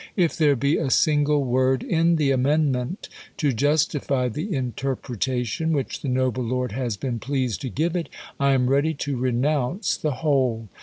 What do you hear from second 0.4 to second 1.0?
be a